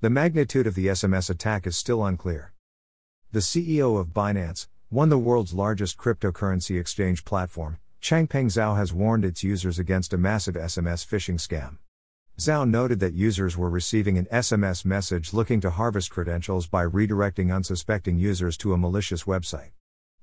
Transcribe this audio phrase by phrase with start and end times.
[0.00, 2.52] The magnitude of the SMS attack is still unclear.
[3.32, 8.92] The CEO of Binance, one of the world's largest cryptocurrency exchange platform, Changpeng Zhao has
[8.92, 11.78] warned its users against a massive SMS phishing scam.
[12.38, 17.52] Zhao noted that users were receiving an SMS message looking to harvest credentials by redirecting
[17.52, 19.72] unsuspecting users to a malicious website.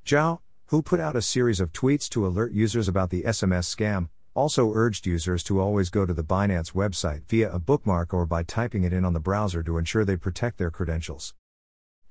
[0.05, 4.07] Zhao, who put out a series of tweets to alert users about the SMS scam,
[4.35, 8.43] also urged users to always go to the Binance website via a bookmark or by
[8.43, 11.33] typing it in on the browser to ensure they protect their credentials.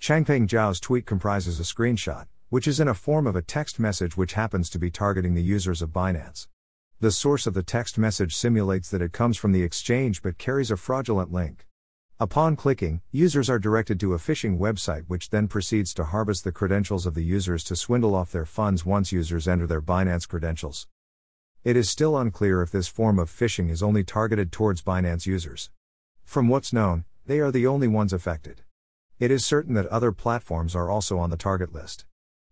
[0.01, 4.17] Changpeng Zhao's tweet comprises a screenshot, which is in a form of a text message
[4.17, 6.49] which happens to be targeting the users of Binance.
[6.99, 10.71] The source of the text message simulates that it comes from the exchange but carries
[10.71, 11.67] a fraudulent link.
[12.19, 16.53] Upon clicking, users are directed to a phishing website which then proceeds to harvest the
[16.53, 20.87] credentials of the users to swindle off their funds once users enter their Binance credentials.
[21.65, 25.71] It is still unclear if this form of phishing is only targeted towards Binance users.
[26.23, 28.61] From what's known, they are the only ones affected.
[29.19, 32.05] It is certain that other platforms are also on the target list.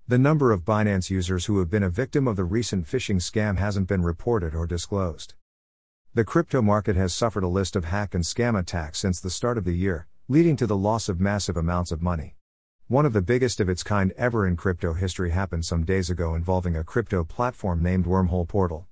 [0.08, 3.58] The number of Binance users who have been a victim of the recent phishing scam
[3.58, 5.34] hasn't been reported or disclosed.
[6.14, 9.58] The crypto market has suffered a list of hack and scam attacks since the start
[9.58, 12.36] of the year, leading to the loss of massive amounts of money.
[12.88, 16.34] One of the biggest of its kind ever in crypto history happened some days ago
[16.34, 18.86] involving a crypto platform named Wormhole Portal.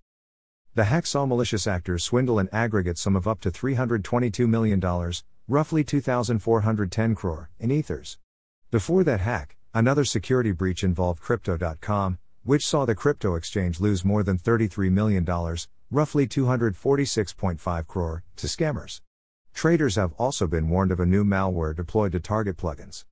[0.76, 4.80] The hack saw malicious actors swindle an aggregate sum of up to $322 million,
[5.48, 8.18] roughly 2,410 crore, in ethers.
[8.70, 14.22] Before that hack, another security breach involved Crypto.com, which saw the crypto exchange lose more
[14.22, 15.24] than $33 million,
[15.90, 19.00] roughly 246.5 crore, to scammers.
[19.52, 23.04] Traders have also been warned of a new malware deployed to target plugins.